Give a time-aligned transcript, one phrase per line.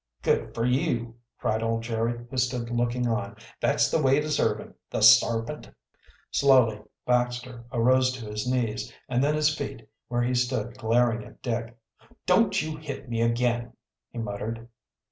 [0.23, 3.35] "Good fer you!" cried old Jerry, who stood looking on.
[3.59, 5.69] "That's the way to serve him, the sarpint!"
[6.31, 11.43] Slowly Baxter arose to his knees, and then his feet, where he stood glaring at
[11.43, 11.77] Dick.
[12.25, 13.73] "Don't you hit me again!"
[14.09, 14.67] he muttered.